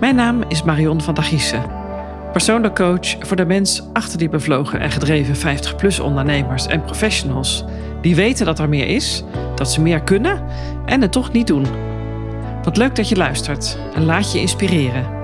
Mijn 0.00 0.14
naam 0.14 0.42
is 0.42 0.62
Marion 0.62 1.00
van 1.00 1.14
der 1.14 1.24
Giessen. 1.24 1.70
Persoonlijk 2.32 2.74
coach 2.74 3.26
voor 3.26 3.36
de 3.36 3.44
mens 3.44 3.82
achter 3.92 4.18
die 4.18 4.28
bevlogen 4.28 4.80
en 4.80 4.90
gedreven 4.90 5.58
50-plus 5.58 6.00
ondernemers 6.00 6.66
en 6.66 6.82
professionals. 6.82 7.64
Die 8.00 8.14
weten 8.14 8.46
dat 8.46 8.58
er 8.58 8.68
meer 8.68 8.86
is, 8.86 9.24
dat 9.54 9.72
ze 9.72 9.80
meer 9.80 10.02
kunnen 10.02 10.44
en 10.86 11.00
het 11.00 11.12
toch 11.12 11.32
niet 11.32 11.46
doen. 11.46 11.66
Wat 12.62 12.76
leuk 12.76 12.96
dat 12.96 13.08
je 13.08 13.16
luistert 13.16 13.78
en 13.94 14.04
laat 14.04 14.32
je 14.32 14.38
inspireren. 14.38 15.14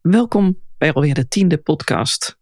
Welkom 0.00 0.58
bij 0.78 0.92
alweer 0.92 1.14
de 1.14 1.28
tiende 1.28 1.58
podcast. 1.58 2.38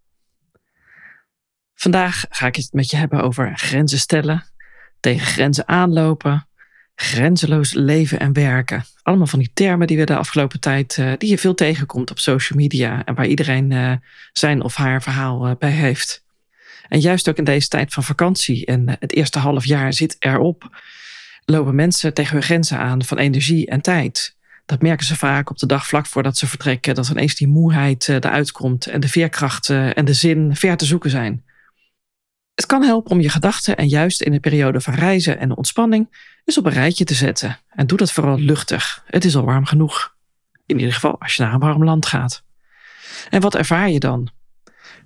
Vandaag 1.74 2.24
ga 2.28 2.46
ik 2.46 2.56
het 2.56 2.72
met 2.72 2.90
je 2.90 2.96
hebben 2.96 3.22
over 3.22 3.58
grenzen 3.58 3.98
stellen, 3.98 4.44
tegen 5.00 5.26
grenzen 5.26 5.68
aanlopen, 5.68 6.47
grenzeloos 7.00 7.72
leven 7.72 8.18
en 8.18 8.32
werken. 8.32 8.84
Allemaal 9.02 9.26
van 9.26 9.38
die 9.38 9.50
termen 9.54 9.86
die 9.86 9.96
we 9.96 10.04
de 10.04 10.16
afgelopen 10.16 10.60
tijd, 10.60 10.96
uh, 10.96 11.12
die 11.18 11.30
je 11.30 11.38
veel 11.38 11.54
tegenkomt 11.54 12.10
op 12.10 12.18
social 12.18 12.58
media 12.58 13.04
en 13.04 13.14
waar 13.14 13.26
iedereen 13.26 13.70
uh, 13.70 13.92
zijn 14.32 14.62
of 14.62 14.74
haar 14.74 15.02
verhaal 15.02 15.48
uh, 15.48 15.54
bij 15.58 15.70
heeft. 15.70 16.24
En 16.88 17.00
juist 17.00 17.28
ook 17.28 17.36
in 17.36 17.44
deze 17.44 17.68
tijd 17.68 17.92
van 17.92 18.02
vakantie 18.02 18.66
en 18.66 18.96
het 18.98 19.12
eerste 19.12 19.38
half 19.38 19.64
jaar 19.64 19.92
zit 19.92 20.16
erop, 20.18 20.80
lopen 21.44 21.74
mensen 21.74 22.14
tegen 22.14 22.32
hun 22.32 22.42
grenzen 22.42 22.78
aan 22.78 23.04
van 23.04 23.18
energie 23.18 23.66
en 23.66 23.80
tijd. 23.80 24.36
Dat 24.66 24.82
merken 24.82 25.06
ze 25.06 25.16
vaak 25.16 25.50
op 25.50 25.58
de 25.58 25.66
dag 25.66 25.86
vlak 25.86 26.06
voordat 26.06 26.36
ze 26.36 26.46
vertrekken, 26.46 26.94
dat 26.94 27.08
ineens 27.08 27.34
die 27.34 27.48
moeheid 27.48 28.08
eruit 28.08 28.52
komt 28.52 28.86
en 28.86 29.00
de 29.00 29.08
veerkracht 29.08 29.70
en 29.70 30.04
de 30.04 30.12
zin 30.12 30.56
ver 30.56 30.76
te 30.76 30.84
zoeken 30.84 31.10
zijn. 31.10 31.44
Het 32.54 32.66
kan 32.66 32.82
helpen 32.82 33.10
om 33.10 33.20
je 33.20 33.28
gedachten 33.28 33.76
en 33.76 33.88
juist 33.88 34.22
in 34.22 34.32
een 34.32 34.40
periode 34.40 34.80
van 34.80 34.94
reizen 34.94 35.38
en 35.38 35.56
ontspanning 35.56 36.08
eens 36.48 36.58
op 36.58 36.66
een 36.66 36.72
rijtje 36.72 37.04
te 37.04 37.14
zetten. 37.14 37.58
En 37.68 37.86
doe 37.86 37.98
dat 37.98 38.12
vooral 38.12 38.38
luchtig. 38.38 39.04
Het 39.06 39.24
is 39.24 39.36
al 39.36 39.44
warm 39.44 39.64
genoeg. 39.64 40.14
In 40.66 40.78
ieder 40.78 40.94
geval 40.94 41.20
als 41.20 41.34
je 41.34 41.42
naar 41.42 41.52
een 41.52 41.60
warm 41.60 41.84
land 41.84 42.06
gaat. 42.06 42.42
En 43.30 43.40
wat 43.40 43.54
ervaar 43.54 43.90
je 43.90 43.98
dan? 43.98 44.28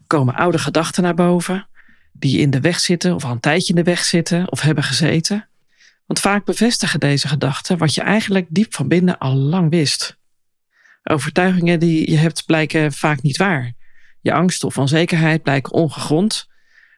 Komen 0.06 0.34
oude 0.34 0.58
gedachten 0.58 1.02
naar 1.02 1.14
boven, 1.14 1.68
die 2.12 2.38
in 2.38 2.50
de 2.50 2.60
weg 2.60 2.80
zitten 2.80 3.14
of 3.14 3.24
al 3.24 3.30
een 3.30 3.40
tijdje 3.40 3.68
in 3.68 3.84
de 3.84 3.90
weg 3.90 4.04
zitten 4.04 4.52
of 4.52 4.60
hebben 4.60 4.84
gezeten? 4.84 5.48
Want 6.06 6.20
vaak 6.20 6.44
bevestigen 6.44 7.00
deze 7.00 7.28
gedachten 7.28 7.78
wat 7.78 7.94
je 7.94 8.00
eigenlijk 8.00 8.46
diep 8.48 8.74
van 8.74 8.88
binnen 8.88 9.18
al 9.18 9.34
lang 9.34 9.70
wist. 9.70 10.16
Overtuigingen 11.02 11.80
die 11.80 12.10
je 12.10 12.16
hebt 12.16 12.46
blijken 12.46 12.92
vaak 12.92 13.22
niet 13.22 13.36
waar. 13.36 13.72
Je 14.20 14.32
angst 14.32 14.64
of 14.64 14.78
onzekerheid 14.78 15.42
blijken 15.42 15.72
ongegrond 15.72 16.48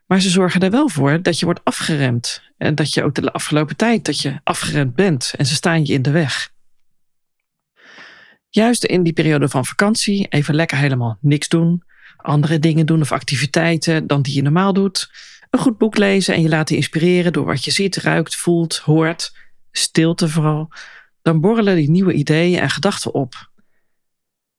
maar 0.07 0.21
ze 0.21 0.31
zorgen 0.31 0.61
er 0.61 0.71
wel 0.71 0.89
voor 0.89 1.23
dat 1.23 1.39
je 1.39 1.45
wordt 1.45 1.65
afgeremd. 1.65 2.43
En 2.57 2.75
dat 2.75 2.95
je 2.95 3.03
ook 3.03 3.15
de 3.15 3.33
afgelopen 3.33 3.77
tijd 3.77 4.05
dat 4.05 4.21
je 4.21 4.41
afgeremd 4.43 4.95
bent. 4.95 5.35
En 5.37 5.47
ze 5.47 5.55
staan 5.55 5.85
je 5.85 5.93
in 5.93 6.03
de 6.03 6.11
weg. 6.11 6.53
Juist 8.49 8.85
in 8.85 9.03
die 9.03 9.13
periode 9.13 9.49
van 9.49 9.65
vakantie 9.65 10.27
even 10.29 10.55
lekker 10.55 10.79
helemaal 10.79 11.19
niks 11.21 11.49
doen. 11.49 11.83
Andere 12.17 12.59
dingen 12.59 12.87
doen 12.87 13.01
of 13.01 13.13
activiteiten 13.13 14.07
dan 14.07 14.23
die 14.23 14.35
je 14.35 14.43
normaal 14.43 14.73
doet. 14.73 15.11
Een 15.51 15.61
goed 15.61 15.79
boek 15.79 15.97
lezen 15.97 16.35
en 16.35 16.43
je 16.43 16.49
laten 16.49 16.77
inspireren 16.77 17.33
door 17.33 17.45
wat 17.45 17.65
je 17.65 17.71
ziet, 17.71 17.97
ruikt, 17.97 18.37
voelt, 18.37 18.77
hoort. 18.77 19.37
Stilte 19.71 20.29
vooral. 20.29 20.71
Dan 21.23 21.41
borrelen 21.41 21.77
die 21.77 21.91
nieuwe 21.91 22.13
ideeën 22.13 22.61
en 22.61 22.71
gedachten 22.71 23.15
op. 23.15 23.51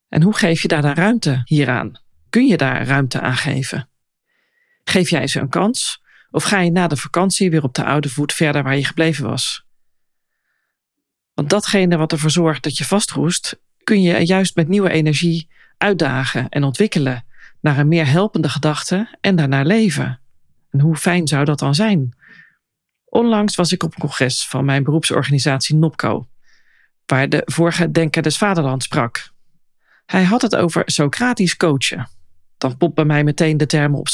En 0.10 0.22
hoe 0.22 0.36
geef 0.36 0.62
je 0.62 0.68
daar 0.68 0.82
dan 0.82 0.94
ruimte 0.94 1.42
hieraan? 1.46 2.00
Kun 2.30 2.48
je 2.48 2.58
daar 2.58 2.88
ruimte 2.88 3.20
aan 3.22 3.36
geven? 3.36 3.90
Geef 4.90 5.10
jij 5.10 5.28
ze 5.28 5.40
een 5.40 5.50
kans? 5.50 6.04
Of 6.32 6.44
ga 6.44 6.60
je 6.60 6.72
na 6.72 6.88
de 6.88 6.98
vakantie 6.98 7.50
weer 7.50 7.64
op 7.64 7.74
de 7.74 7.86
oude 7.86 8.10
voet 8.10 8.34
verder 8.34 8.64
waar 8.64 8.78
je 8.78 8.86
gebleven 8.86 9.26
was? 9.26 9.66
Want 11.34 11.50
datgene 11.50 11.98
wat 11.98 12.12
ervoor 12.12 12.30
zorgt 12.30 12.64
dat 12.64 12.78
je 12.78 12.86
vastroest, 12.86 13.60
kun 13.84 14.02
je 14.02 14.26
juist 14.26 14.56
met 14.56 14.68
nieuwe 14.68 14.90
energie 14.90 15.50
uitdagen 15.78 16.50
en 16.50 16.64
ontwikkelen 16.64 17.26
naar 17.62 17.78
een 17.78 17.88
meer 17.88 18.08
helpende 18.08 18.50
gedachte 18.50 19.18
en 19.22 19.36
daarnaar 19.36 19.66
leven. 19.66 20.20
En 20.70 20.80
hoe 20.80 20.96
fijn 20.96 21.28
zou 21.28 21.46
dat 21.46 21.60
dan 21.60 21.76
zijn? 21.76 22.18
Onlangs 23.06 23.56
was 23.56 23.72
ik 23.72 23.84
op 23.84 23.94
een 23.94 24.00
congres 24.00 24.48
van 24.48 24.66
mijn 24.66 24.84
beroepsorganisatie 24.84 25.76
NOPCO, 25.76 26.28
waar 27.06 27.30
de 27.30 27.42
vorige 27.46 27.92
Denker 27.92 28.22
des 28.22 28.38
Vaderland 28.38 28.84
sprak. 28.84 29.30
Hij 30.06 30.24
had 30.24 30.42
het 30.42 30.56
over 30.56 30.84
Socratisch 30.86 31.58
coachen 31.58 32.10
dan 32.70 32.78
popt 32.78 32.96
bij 32.96 33.06
mij 33.06 33.24
meteen 33.24 33.58
de 33.58 33.66
term 33.66 33.96
op 33.96 34.08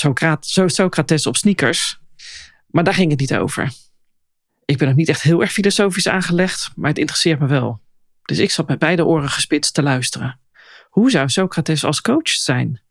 Socrates 0.66 1.26
op 1.26 1.38
sneakers. 1.38 2.00
Maar 2.68 2.84
daar 2.84 2.94
ging 2.94 3.12
het 3.12 3.20
niet 3.20 3.36
over. 3.36 3.74
Ik 4.66 4.78
ben 4.78 4.88
nog 4.88 4.98
niet 4.98 5.10
echt 5.10 5.22
heel 5.22 5.42
erg 5.42 5.52
filosofisch 5.52 6.08
aangelegd, 6.08 6.72
maar 6.76 6.90
het 6.90 6.98
interesseert 6.98 7.40
me 7.40 7.48
wel. 7.48 7.80
Dus 8.26 8.38
ik 8.38 8.52
zat 8.52 8.68
met 8.68 8.80
beide 8.80 9.06
oren 9.06 9.30
gespitst 9.30 9.74
te 9.74 9.84
luisteren. 9.84 10.40
Hoe 10.90 11.12
zou 11.12 11.30
Socrates 11.30 11.84
als 11.84 12.02
coach 12.02 12.30
zijn? 12.30 12.82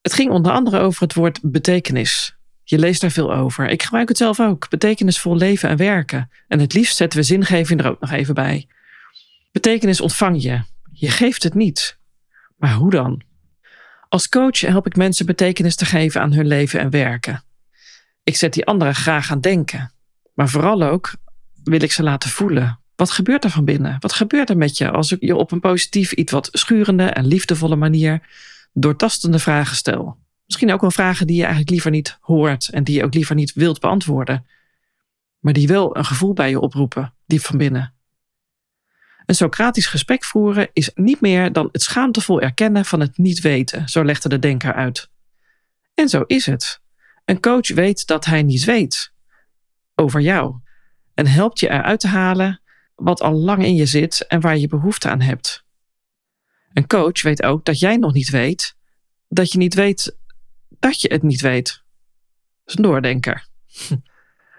Het 0.00 0.12
ging 0.12 0.30
onder 0.30 0.52
andere 0.52 0.78
over 0.78 1.02
het 1.02 1.14
woord 1.14 1.38
betekenis. 1.42 2.36
Je 2.64 2.78
leest 2.78 3.00
daar 3.00 3.10
veel 3.10 3.34
over. 3.34 3.68
Ik 3.68 3.82
gebruik 3.82 4.08
het 4.08 4.16
zelf 4.16 4.40
ook. 4.40 4.68
Betekenisvol 4.68 5.36
leven 5.36 5.68
en 5.68 5.76
werken. 5.76 6.30
En 6.48 6.60
het 6.60 6.72
liefst 6.72 6.96
zetten 6.96 7.18
we 7.18 7.24
zingeving 7.24 7.80
er 7.80 7.90
ook 7.90 8.00
nog 8.00 8.10
even 8.10 8.34
bij. 8.34 8.68
Betekenis 9.50 10.00
ontvang 10.00 10.42
je. 10.42 10.62
Je 10.92 11.10
geeft 11.10 11.42
het 11.42 11.54
niet. 11.54 11.98
Maar 12.56 12.72
hoe 12.72 12.90
dan? 12.90 13.22
Als 14.12 14.28
coach 14.28 14.60
help 14.60 14.86
ik 14.86 14.96
mensen 14.96 15.26
betekenis 15.26 15.76
te 15.76 15.84
geven 15.84 16.20
aan 16.20 16.32
hun 16.32 16.46
leven 16.46 16.80
en 16.80 16.90
werken. 16.90 17.42
Ik 18.22 18.36
zet 18.36 18.52
die 18.52 18.66
anderen 18.66 18.94
graag 18.94 19.30
aan 19.30 19.40
denken. 19.40 19.92
Maar 20.34 20.48
vooral 20.48 20.82
ook 20.82 21.14
wil 21.64 21.82
ik 21.82 21.92
ze 21.92 22.02
laten 22.02 22.30
voelen. 22.30 22.78
Wat 22.96 23.10
gebeurt 23.10 23.44
er 23.44 23.50
van 23.50 23.64
binnen? 23.64 23.96
Wat 24.00 24.12
gebeurt 24.12 24.50
er 24.50 24.56
met 24.56 24.76
je 24.76 24.90
als 24.90 25.12
ik 25.12 25.20
je 25.20 25.36
op 25.36 25.52
een 25.52 25.60
positief, 25.60 26.12
iets 26.12 26.32
wat 26.32 26.48
schurende 26.52 27.04
en 27.04 27.26
liefdevolle 27.26 27.76
manier 27.76 28.28
doortastende 28.72 29.38
vragen 29.38 29.76
stel? 29.76 30.16
Misschien 30.46 30.72
ook 30.72 30.80
wel 30.80 30.90
vragen 30.90 31.26
die 31.26 31.36
je 31.36 31.42
eigenlijk 31.42 31.70
liever 31.70 31.90
niet 31.90 32.18
hoort 32.20 32.68
en 32.68 32.84
die 32.84 32.96
je 32.96 33.04
ook 33.04 33.14
liever 33.14 33.34
niet 33.34 33.52
wilt 33.52 33.80
beantwoorden. 33.80 34.46
Maar 35.38 35.52
die 35.52 35.66
wel 35.66 35.96
een 35.96 36.04
gevoel 36.04 36.32
bij 36.32 36.50
je 36.50 36.60
oproepen, 36.60 37.14
diep 37.26 37.42
van 37.42 37.58
binnen. 37.58 37.94
Een 39.26 39.34
Socratisch 39.34 39.86
gesprek 39.86 40.24
voeren 40.24 40.68
is 40.72 40.90
niet 40.94 41.20
meer 41.20 41.52
dan 41.52 41.68
het 41.72 41.82
schaamtevol 41.82 42.40
erkennen 42.40 42.84
van 42.84 43.00
het 43.00 43.18
niet 43.18 43.40
weten, 43.40 43.88
zo 43.88 44.04
legde 44.04 44.28
de 44.28 44.38
denker 44.38 44.74
uit. 44.74 45.10
En 45.94 46.08
zo 46.08 46.22
is 46.26 46.46
het. 46.46 46.80
Een 47.24 47.40
coach 47.40 47.68
weet 47.68 48.06
dat 48.06 48.24
hij 48.24 48.42
niets 48.42 48.64
weet 48.64 49.12
over 49.94 50.20
jou 50.20 50.60
en 51.14 51.26
helpt 51.26 51.60
je 51.60 51.70
eruit 51.70 52.00
te 52.00 52.08
halen 52.08 52.60
wat 52.94 53.20
al 53.20 53.32
lang 53.32 53.64
in 53.64 53.74
je 53.74 53.86
zit 53.86 54.26
en 54.26 54.40
waar 54.40 54.58
je 54.58 54.68
behoefte 54.68 55.08
aan 55.08 55.20
hebt. 55.20 55.64
Een 56.72 56.86
coach 56.86 57.22
weet 57.22 57.42
ook 57.42 57.64
dat 57.64 57.78
jij 57.78 57.96
nog 57.96 58.12
niet 58.12 58.30
weet 58.30 58.76
dat 59.28 59.52
je 59.52 59.58
niet 59.58 59.74
weet 59.74 60.16
dat 60.68 61.00
je 61.00 61.08
het 61.12 61.22
niet 61.22 61.40
weet. 61.40 61.66
Dat 61.66 61.82
is 62.64 62.74
een 62.74 62.82
doordenker. 62.82 63.46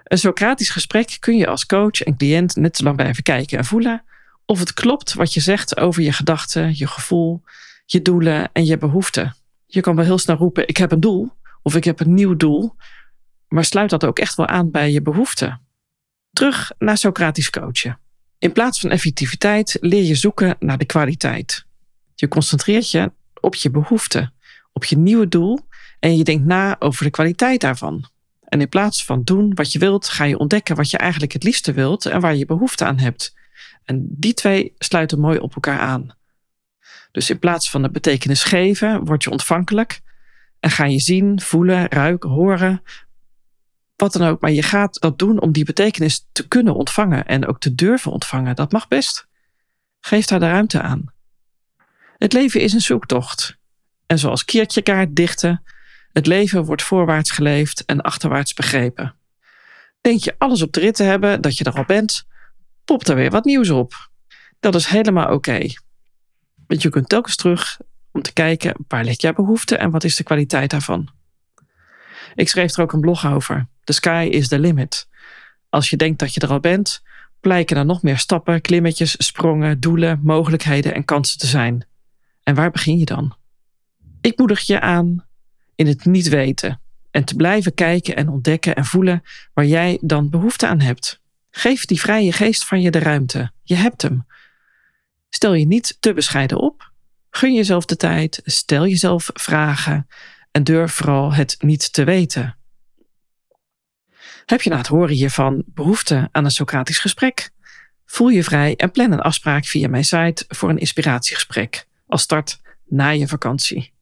Een 0.04 0.18
Socratisch 0.18 0.70
gesprek 0.70 1.18
kun 1.20 1.38
je 1.38 1.48
als 1.48 1.66
coach 1.66 2.02
en 2.02 2.18
cliënt 2.18 2.56
net 2.56 2.78
zo 2.78 2.84
lang 2.84 2.96
blijven 2.96 3.24
kijken 3.24 3.58
en 3.58 3.66
voelen 3.66 4.04
of 4.54 4.60
het 4.60 4.74
klopt 4.74 5.14
wat 5.14 5.34
je 5.34 5.40
zegt 5.40 5.78
over 5.78 6.02
je 6.02 6.12
gedachten, 6.12 6.78
je 6.78 6.88
gevoel, 6.88 7.44
je 7.86 8.02
doelen 8.02 8.50
en 8.52 8.66
je 8.66 8.78
behoeften. 8.78 9.36
Je 9.66 9.82
kan 9.82 9.96
wel 9.96 10.06
heel 10.06 10.18
snel 10.18 10.36
roepen: 10.36 10.68
Ik 10.68 10.78
heb 10.78 10.92
een 10.92 11.00
doel 11.00 11.32
of 11.62 11.76
ik 11.76 11.84
heb 11.84 12.00
een 12.00 12.14
nieuw 12.14 12.36
doel, 12.36 12.76
maar 13.48 13.66
sluit 13.66 13.90
dat 13.90 14.06
ook 14.06 14.20
echt 14.20 14.36
wel 14.36 14.48
aan 14.48 14.72
bij 14.72 14.92
je 14.92 15.02
behoeften. 15.02 15.62
Terug 16.32 16.72
naar 16.78 16.98
Socratisch 16.98 17.50
coachen. 17.50 18.00
In 18.38 18.52
plaats 18.52 18.80
van 18.80 18.90
effectiviteit 18.90 19.78
leer 19.80 20.04
je 20.04 20.16
zoeken 20.16 20.56
naar 20.60 20.78
de 20.78 20.86
kwaliteit. 20.86 21.66
Je 22.16 22.28
concentreert 22.28 22.92
je 22.92 23.12
op 23.42 23.56
je 23.56 23.70
behoeften, 23.70 24.34
op 24.74 24.86
je 24.86 24.98
nieuwe 24.98 25.28
doel 25.28 25.60
en 26.00 26.18
je 26.18 26.24
denkt 26.24 26.46
na 26.46 26.76
over 26.80 27.04
de 27.04 27.12
kwaliteit 27.12 27.62
daarvan. 27.62 28.06
En 28.44 28.62
in 28.62 28.70
plaats 28.70 29.06
van 29.06 29.24
doen 29.24 29.54
wat 29.54 29.72
je 29.72 29.80
wilt, 29.80 30.10
ga 30.10 30.24
je 30.24 30.38
ontdekken 30.38 30.76
wat 30.76 30.90
je 30.90 30.98
eigenlijk 30.98 31.34
het 31.34 31.44
liefste 31.44 31.74
wilt 31.74 32.06
en 32.06 32.22
waar 32.22 32.36
je 32.36 32.46
behoefte 32.46 32.86
aan 32.86 33.00
hebt. 33.00 33.42
En 33.86 34.06
die 34.10 34.34
twee 34.34 34.74
sluiten 34.78 35.20
mooi 35.20 35.40
op 35.40 35.54
elkaar 35.54 35.80
aan. 35.80 36.16
Dus 37.12 37.30
in 37.30 37.40
plaats 37.40 37.70
van 37.70 37.82
de 37.82 37.90
betekenis 37.90 38.44
geven, 38.44 39.06
word 39.06 39.24
je 39.24 39.30
ontvankelijk 39.30 40.02
en 40.60 40.70
ga 40.70 40.86
je 40.86 41.00
zien, 41.00 41.42
voelen, 41.42 41.88
ruiken, 41.88 42.30
horen, 42.30 42.82
wat 43.96 44.14
dan 44.14 44.28
ook. 44.28 44.42
Maar 44.42 44.52
je 44.52 44.64
gaat 44.64 45.00
dat 45.02 45.20
doen 45.20 45.42
om 45.42 45.52
die 45.52 45.66
betekenis 45.66 46.28
te 46.32 46.48
kunnen 46.48 46.76
ontvangen 46.76 47.26
en 47.26 47.48
ook 47.48 47.60
te 47.60 47.76
durven 47.76 48.12
ontvangen. 48.12 48.56
Dat 48.56 48.72
mag 48.72 48.88
best. 48.88 49.28
Geef 50.00 50.26
daar 50.26 50.40
de 50.40 50.50
ruimte 50.50 50.82
aan. 50.82 51.14
Het 52.18 52.34
leven 52.34 52.62
is 52.62 52.74
een 52.74 52.82
zoektocht. 52.82 53.58
En 54.06 54.20
zoals 54.20 54.46
Kierkegaard 54.46 55.16
dichtte, 55.16 55.62
het 56.12 56.28
leven 56.28 56.64
wordt 56.64 56.84
voorwaarts 56.84 57.32
geleefd 57.32 57.86
en 57.86 58.02
achterwaarts 58.02 58.54
begrepen. 58.54 59.16
Denk 60.02 60.24
je 60.24 60.36
alles 60.38 60.62
op 60.62 60.74
de 60.74 60.80
rit 60.80 60.96
te 60.96 61.04
hebben, 61.04 61.42
dat 61.42 61.58
je 61.58 61.64
er 61.64 61.74
al 61.74 61.86
bent, 61.86 62.26
popt 62.86 63.08
er 63.08 63.16
weer 63.16 63.32
wat 63.32 63.46
nieuws 63.46 63.70
op. 63.70 64.10
Dat 64.60 64.76
is 64.76 64.86
helemaal 64.86 65.34
oké. 65.34 65.60
Want 66.68 66.82
je 66.82 66.90
kunt 66.90 67.10
telkens 67.10 67.36
terug 67.36 67.80
om 68.12 68.22
te 68.22 68.34
kijken 68.34 68.76
waar 68.88 69.04
ligt 69.04 69.22
jouw 69.22 69.34
behoefte 69.34 69.78
en 69.78 69.92
wat 69.92 70.04
is 70.04 70.16
de 70.16 70.24
kwaliteit 70.24 70.70
daarvan. 70.70 71.10
Ik 72.36 72.50
schreef 72.50 72.76
er 72.76 72.84
ook 72.84 72.94
een 72.94 73.00
blog 73.00 73.26
over. 73.26 73.68
The 73.84 73.94
sky 73.94 74.28
is 74.32 74.48
the 74.48 74.60
limit. 74.60 75.08
Als 75.70 75.90
je 75.90 75.98
denkt 75.98 76.20
dat 76.20 76.34
je 76.34 76.40
er 76.40 76.50
al 76.50 76.60
bent, 76.60 77.04
blijken 77.40 77.78
er 77.78 77.86
nog 77.86 78.02
meer 78.02 78.18
stappen, 78.18 78.62
klimmetjes, 78.62 79.16
sprongen, 79.26 79.80
doelen, 79.80 80.20
mogelijkheden 80.24 80.94
en 80.94 81.06
kansen 81.06 81.40
te 81.40 81.48
zijn. 81.48 81.86
En 82.44 82.56
waar 82.56 82.72
begin 82.72 82.98
je 82.98 83.06
dan? 83.06 83.36
Ik 84.22 84.38
moedig 84.38 84.62
je 84.62 84.80
aan 84.80 85.26
in 85.76 85.88
het 85.88 86.06
niet 86.06 86.30
weten 86.30 86.82
en 87.12 87.24
te 87.24 87.36
blijven 87.36 87.74
kijken 87.74 88.16
en 88.16 88.30
ontdekken 88.30 88.76
en 88.76 88.86
voelen 88.86 89.24
waar 89.54 89.66
jij 89.66 89.98
dan 90.02 90.30
behoefte 90.30 90.68
aan 90.68 90.80
hebt. 90.80 91.22
Geef 91.56 91.86
die 91.86 92.00
vrije 92.00 92.32
geest 92.32 92.66
van 92.66 92.82
je 92.82 92.92
de 92.92 93.00
ruimte. 93.00 93.52
Je 93.64 93.76
hebt 93.76 94.02
hem. 94.02 94.26
Stel 95.30 95.54
je 95.54 95.66
niet 95.66 95.98
te 96.00 96.14
bescheiden 96.14 96.58
op. 96.58 96.92
Gun 97.30 97.54
jezelf 97.54 97.86
de 97.86 97.96
tijd. 97.96 98.42
Stel 98.44 98.88
jezelf 98.88 99.30
vragen. 99.34 100.08
En 100.52 100.64
durf 100.64 100.92
vooral 100.92 101.34
het 101.34 101.56
niet 101.60 101.94
te 101.94 102.04
weten. 102.04 102.58
Heb 104.46 104.62
je 104.62 104.70
na 104.70 104.78
het 104.78 104.88
horen 104.88 105.16
hiervan 105.16 105.64
behoefte 105.66 106.30
aan 106.32 106.46
een 106.46 106.52
Socratisch 106.52 107.00
gesprek? 107.00 107.52
Voel 108.06 108.30
je 108.30 108.44
vrij 108.44 108.76
en 108.76 108.92
plan 108.92 109.12
een 109.12 109.20
afspraak 109.20 109.66
via 109.66 109.88
mijn 109.88 110.06
site 110.06 110.46
voor 110.48 110.70
een 110.70 110.78
inspiratiegesprek 110.78 111.88
als 112.08 112.22
start 112.22 112.62
na 112.86 113.10
je 113.10 113.28
vakantie. 113.28 113.94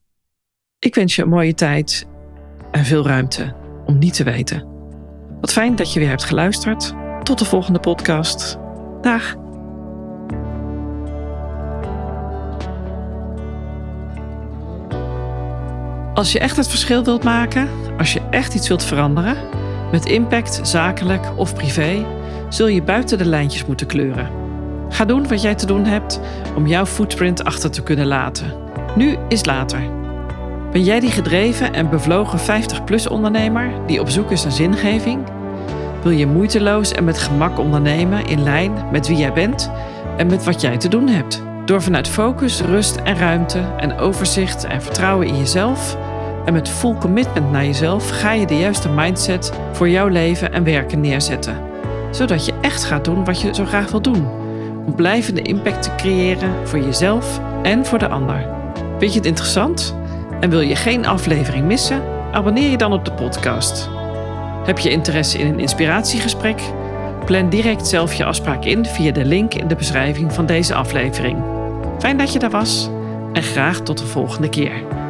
Ik 0.79 0.95
wens 0.95 1.15
je 1.15 1.21
een 1.21 1.29
mooie 1.29 1.53
tijd 1.53 2.07
en 2.71 2.85
veel 2.85 3.07
ruimte 3.07 3.55
om 3.85 3.97
niet 3.97 4.13
te 4.13 4.23
weten. 4.23 4.67
Wat 5.41 5.51
fijn 5.51 5.75
dat 5.75 5.93
je 5.93 5.99
weer 5.99 6.09
hebt 6.09 6.23
geluisterd. 6.23 7.00
Tot 7.23 7.39
de 7.39 7.45
volgende 7.45 7.79
podcast. 7.79 8.57
Dag. 9.01 9.35
Als 16.13 16.31
je 16.31 16.39
echt 16.39 16.57
het 16.57 16.67
verschil 16.67 17.03
wilt 17.03 17.23
maken, 17.23 17.69
als 17.97 18.13
je 18.13 18.21
echt 18.29 18.53
iets 18.53 18.67
wilt 18.67 18.83
veranderen, 18.83 19.35
met 19.91 20.05
impact, 20.05 20.59
zakelijk 20.63 21.31
of 21.35 21.53
privé, 21.53 22.05
zul 22.49 22.67
je 22.67 22.83
buiten 22.83 23.17
de 23.17 23.25
lijntjes 23.25 23.65
moeten 23.65 23.87
kleuren. 23.87 24.29
Ga 24.89 25.05
doen 25.05 25.27
wat 25.27 25.41
jij 25.41 25.55
te 25.55 25.65
doen 25.65 25.85
hebt 25.85 26.19
om 26.55 26.67
jouw 26.67 26.85
footprint 26.85 27.43
achter 27.43 27.71
te 27.71 27.83
kunnen 27.83 28.07
laten. 28.07 28.53
Nu 28.95 29.17
is 29.27 29.45
later. 29.45 29.81
Ben 30.71 30.83
jij 30.83 30.99
die 30.99 31.11
gedreven 31.11 31.73
en 31.73 31.89
bevlogen 31.89 32.39
50-plus 32.39 33.07
ondernemer 33.07 33.71
die 33.87 33.99
op 33.99 34.09
zoek 34.09 34.31
is 34.31 34.43
naar 34.43 34.51
zingeving? 34.51 35.40
Wil 36.03 36.11
je 36.11 36.27
moeiteloos 36.27 36.91
en 36.91 37.03
met 37.03 37.19
gemak 37.19 37.59
ondernemen 37.59 38.25
in 38.25 38.43
lijn 38.43 38.73
met 38.91 39.07
wie 39.07 39.17
jij 39.17 39.33
bent 39.33 39.71
en 40.17 40.27
met 40.27 40.43
wat 40.43 40.61
jij 40.61 40.77
te 40.77 40.87
doen 40.87 41.07
hebt? 41.07 41.43
Door 41.65 41.81
vanuit 41.81 42.07
focus, 42.07 42.61
rust 42.61 42.95
en 42.95 43.17
ruimte 43.17 43.59
en 43.77 43.97
overzicht 43.97 44.63
en 44.63 44.81
vertrouwen 44.81 45.27
in 45.27 45.37
jezelf 45.37 45.97
en 46.45 46.53
met 46.53 46.69
full 46.69 46.95
commitment 46.99 47.51
naar 47.51 47.65
jezelf 47.65 48.09
ga 48.09 48.31
je 48.31 48.45
de 48.45 48.57
juiste 48.57 48.89
mindset 48.89 49.51
voor 49.71 49.89
jouw 49.89 50.07
leven 50.07 50.53
en 50.53 50.63
werken 50.63 51.01
neerzetten. 51.01 51.57
Zodat 52.11 52.45
je 52.45 52.53
echt 52.61 52.83
gaat 52.83 53.05
doen 53.05 53.25
wat 53.25 53.41
je 53.41 53.53
zo 53.53 53.65
graag 53.65 53.91
wil 53.91 54.01
doen. 54.01 54.27
Om 54.85 54.95
blijvende 54.95 55.41
impact 55.41 55.83
te 55.83 55.95
creëren 55.95 56.67
voor 56.67 56.79
jezelf 56.79 57.39
en 57.63 57.85
voor 57.85 57.99
de 57.99 58.07
ander. 58.07 58.45
Vind 58.99 59.11
je 59.11 59.17
het 59.17 59.27
interessant? 59.27 59.95
En 60.39 60.49
wil 60.49 60.61
je 60.61 60.75
geen 60.75 61.05
aflevering 61.05 61.65
missen? 61.65 62.01
Abonneer 62.31 62.69
je 62.69 62.77
dan 62.77 62.93
op 62.93 63.05
de 63.05 63.13
podcast. 63.13 64.00
Heb 64.65 64.79
je 64.79 64.89
interesse 64.89 65.37
in 65.37 65.47
een 65.47 65.59
inspiratiegesprek? 65.59 66.61
Plan 67.25 67.49
direct 67.49 67.87
zelf 67.87 68.13
je 68.13 68.25
afspraak 68.25 68.65
in 68.65 68.85
via 68.85 69.11
de 69.11 69.25
link 69.25 69.53
in 69.53 69.67
de 69.67 69.75
beschrijving 69.75 70.33
van 70.33 70.45
deze 70.45 70.73
aflevering. 70.73 71.43
Fijn 71.99 72.17
dat 72.17 72.33
je 72.33 72.39
daar 72.39 72.49
was 72.49 72.89
en 73.33 73.43
graag 73.43 73.79
tot 73.79 73.97
de 73.97 74.05
volgende 74.05 74.49
keer. 74.49 75.00